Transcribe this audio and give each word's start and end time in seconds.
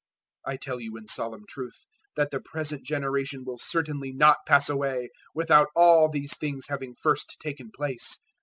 024:034 0.47 0.51
I 0.51 0.57
tell 0.57 0.79
you 0.79 0.97
in 0.97 1.07
solemn 1.07 1.45
truth 1.47 1.85
that 2.15 2.31
the 2.31 2.39
present 2.39 2.83
generation 2.83 3.43
will 3.45 3.59
certainly 3.59 4.11
not 4.11 4.37
pass 4.47 4.67
away 4.67 5.09
without 5.35 5.67
all 5.75 6.09
these 6.09 6.35
things 6.35 6.65
having 6.69 6.95
first 6.95 7.37
taken 7.39 7.69
place. 7.69 8.17